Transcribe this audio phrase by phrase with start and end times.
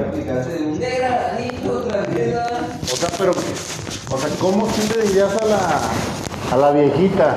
[0.00, 2.14] aplicarse de un degradadito otra vez.
[2.14, 2.50] ¿verdad?
[2.82, 4.68] O sea, pero, o sea, ¿cómo
[5.02, 7.34] dirías a la, a la viejita?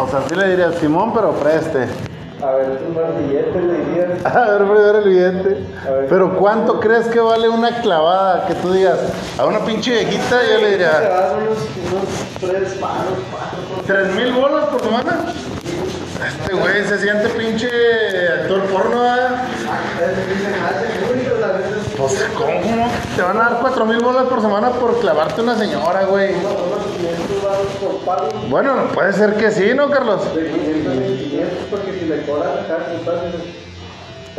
[0.00, 1.86] O sea, sí le dirías, Simón, pero preste.
[2.40, 4.24] A ver, tu billete le dirías.
[4.24, 5.48] A ver, primero el billete.
[5.48, 6.06] Ver.
[6.08, 8.46] Pero ¿cuánto crees que vale una clavada?
[8.46, 8.98] Que tú digas,
[9.36, 11.58] a una pinche viejita yo le Te diría, dan unos,
[11.90, 13.82] unos tres palos, cuatro.
[13.86, 15.34] ¿tres mil bolas por semana?
[16.26, 17.68] Este güey se siente pinche
[18.40, 19.44] actor porno, ¿verdad?
[21.96, 22.90] Pues, ¿cómo?
[23.16, 26.34] Te van a dar cuatro mil bolas por semana por clavarte una señora, güey.
[28.48, 30.22] Bueno, puede ser que sí, ¿no, Carlos?
[31.70, 32.50] porque si le cobran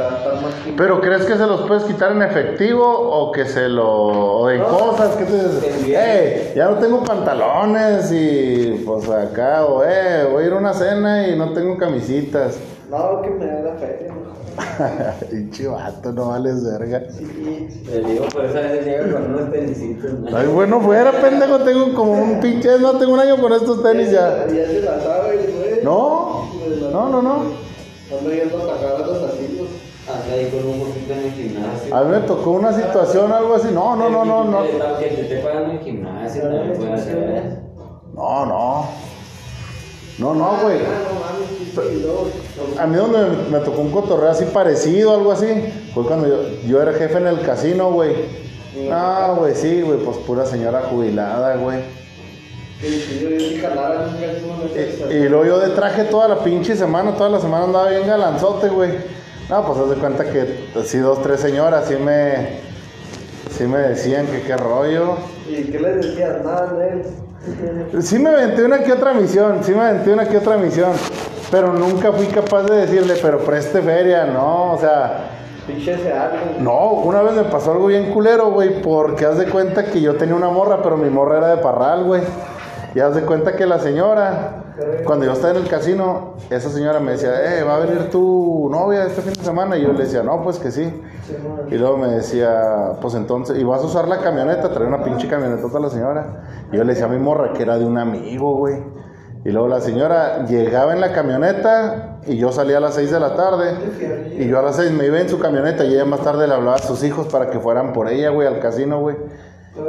[0.01, 3.45] está, está más que- Pero ¿crees que se los puedes quitar en efectivo o que
[3.45, 3.87] se lo...
[3.87, 5.15] o en cosas?
[5.15, 5.39] ¿Qué te?
[5.91, 10.73] Eh, ya no tengo pantalones y pues acá, o eh, voy a ir a una
[10.73, 12.57] cena y no tengo camisitas.
[12.89, 14.13] No, que me dé la feria.
[15.29, 17.03] Pinche vato, no vales verga.
[17.11, 20.11] Sí, Le digo, por esa vez llega con unos tenisitos.
[20.11, 20.37] ¿no?
[20.37, 22.77] Ay, bueno, fuera, pendejo, tengo como un pinche...
[22.79, 24.47] No, tengo un año con estos tenis ya.
[24.47, 25.83] Ya se la sabe, güey.
[25.83, 26.49] No,
[26.91, 27.35] no, no, no.
[28.17, 29.67] Ando yendo a sacar a los asilos.
[30.09, 31.95] Anda ahí con un poquito en el gimnasio.
[31.95, 33.69] A mí me tocó una situación, algo así.
[33.71, 34.63] No, no, no, no, no.
[34.99, 37.57] Que te esté pagando el gimnasio también puede hacer eso.
[38.13, 38.87] No, no.
[40.17, 40.79] No, no, güey.
[40.79, 45.47] Ah, A mí donde me, tocó un cotorreo así parecido, algo así,
[45.93, 48.15] fue cuando yo, yo era jefe en el casino, güey.
[48.89, 51.79] No, güey, sí, güey, pues pura señora jubilada, güey.
[52.81, 52.85] Y,
[55.13, 58.69] y luego yo de traje toda la pinche semana, toda la semana andaba bien galanzote,
[58.69, 58.91] güey.
[59.49, 62.59] No, pues haz de cuenta que así dos, tres señoras sí me,
[63.49, 65.15] sí me decían que qué rollo.
[65.49, 66.43] ¿Y qué les decías?
[66.43, 68.03] Nada, Nel.
[68.03, 70.91] Sí me aventé una que otra misión, sí me aventé una que otra misión,
[71.49, 75.29] pero nunca fui capaz de decirle, pero preste feria, no, o sea,
[75.67, 76.59] algo.
[76.59, 80.15] no, una vez me pasó algo bien culero, güey, porque haz de cuenta que yo
[80.15, 82.21] tenía una morra, pero mi morra era de parral, güey.
[82.95, 84.63] Y haz de cuenta que la señora,
[85.05, 88.67] cuando yo estaba en el casino, esa señora me decía, eh, va a venir tu
[88.71, 89.77] novia este fin de semana.
[89.77, 90.91] Y yo le decía, no, pues que sí.
[91.69, 94.71] Y luego me decía, pues entonces, ¿y vas a usar la camioneta?
[94.71, 96.25] Trae una pinche camionetota la señora.
[96.71, 98.81] Y yo le decía a mi morra que era de un amigo, güey.
[99.45, 103.19] Y luego la señora llegaba en la camioneta y yo salía a las 6 de
[103.19, 104.35] la tarde.
[104.37, 106.53] Y yo a las 6 me iba en su camioneta y ella más tarde le
[106.53, 109.15] hablaba a sus hijos para que fueran por ella, güey, al casino, güey.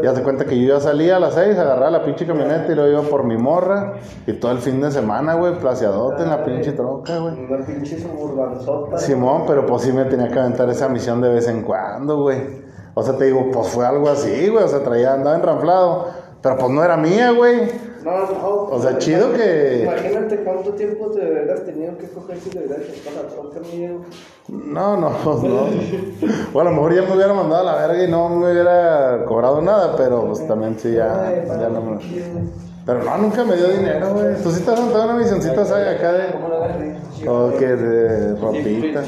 [0.03, 2.75] Y hace cuenta que yo ya salía a las 6, agarraba la pinche camioneta y
[2.75, 3.95] luego iba por mi morra.
[4.27, 7.35] Y todo el fin de semana, güey, placeadote en la pinche troca, güey.
[7.45, 8.99] Una pinche suburbanzota.
[8.99, 12.61] Simón, pero pues sí me tenía que aventar esa misión de vez en cuando, güey.
[12.95, 14.65] O sea, te digo, pues fue algo así, güey.
[14.65, 16.09] O sea, traía, andaba enranflado.
[16.43, 17.90] Pero pues no era mía, güey.
[18.05, 18.49] No, no.
[18.71, 22.87] O sea, chido que- Imagínate cuánto tiempo te hubieras tenido que coger si le hubieras
[22.89, 24.05] echado la troca, amigo.
[24.49, 25.67] No, no, no.
[26.55, 29.25] O a lo mejor ya me hubiera mandado a la verga y no me hubiera
[29.27, 31.99] cobrado nada, pero pues también sí, ya, ya no me...
[32.87, 34.35] Pero no, nunca me dio dinero, güey.
[34.43, 35.97] Tú sí te has una misioncita, ¿sabes?
[35.99, 37.29] Acá de...
[37.29, 39.03] O que de ropita.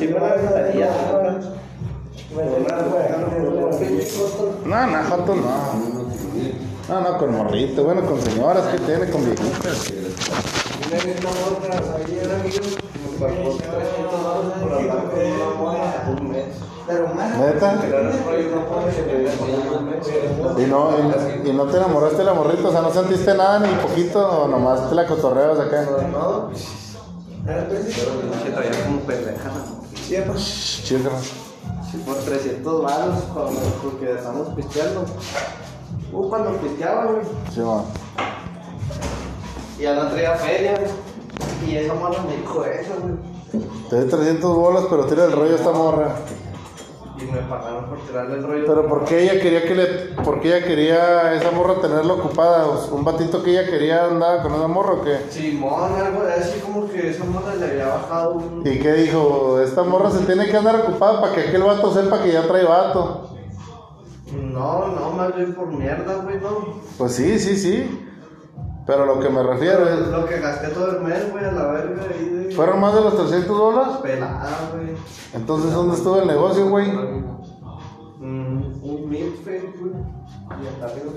[4.65, 6.02] No, no, Joto, no.
[6.93, 7.85] No, no, con morrito.
[7.85, 9.09] Bueno, con señoras, ¿qué tiene?
[9.09, 9.91] Con viejitas.
[10.91, 12.65] Una morra ayer, amigo,
[13.01, 16.49] me pagó 300 dólares por hablar con una morra un mes.
[17.39, 17.69] ¿Neta?
[20.59, 22.69] ¿Y no, y, y no te enamoraste de la morrita?
[22.69, 25.87] O sea, ¿no sentiste nada ni poquito o nomás te la cotorreas acá?
[26.13, 26.51] No,
[27.47, 29.87] pero pinche traía como pendeja, ¿no?
[29.97, 30.83] Sí, pues.
[30.85, 31.09] Chica.
[32.05, 33.17] Por 300 baros,
[33.83, 35.07] porque estamos pisteando.
[36.13, 37.25] Uh, cuando pisteaba, güey.
[37.53, 37.85] Sí, man.
[39.79, 41.71] Y ya no traía feria, güey.
[41.71, 43.15] Y esa morra me dijo eso, güey.
[43.89, 46.17] Te doy 300 bolas, pero tira el rollo a esta morra.
[47.19, 48.65] Y me pagaron por tirarle el rollo.
[48.67, 49.87] Pero ¿por qué ella quería que le...
[50.25, 52.67] ¿Por qué ella quería esa morra tenerla ocupada?
[52.91, 55.19] ¿Un batito que ella quería andaba con esa morra o qué?
[55.31, 58.67] Simón, algo así como que esa morra le había bajado un.
[58.67, 59.61] ¿Y qué dijo?
[59.61, 62.65] Esta morra se tiene que andar ocupada para que aquel vato sepa que ya trae
[62.65, 63.32] vato.
[64.33, 66.81] No, no, más bien por mierda, güey, no.
[66.97, 68.09] Pues sí, sí, sí.
[68.87, 70.09] Pero lo que me refiero es...
[70.09, 72.55] Lo que gasté todo el mes, güey, a la verga ahí de.
[72.55, 73.97] ¿Fueron más de los 300 dólares?
[74.03, 74.97] Pelada, güey.
[75.35, 76.91] Entonces, ¿dónde estuvo el negocio, güey?
[76.91, 79.93] Mm, un milkshake, güey.
[80.63, 81.13] Y hasta arriba.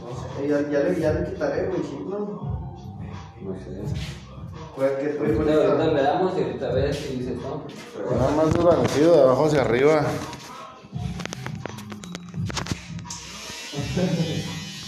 [0.00, 2.18] No sé, ya, ya, le, ya le quitaré, güey, sí, ¿no?
[3.42, 3.82] No sé.
[4.76, 7.62] Pues que estoy con Ahorita ahorita le damos y ahorita ves si dices no.
[8.16, 10.04] Nada más desvanecido de abajo hacia arriba.
[13.94, 14.53] Thank you.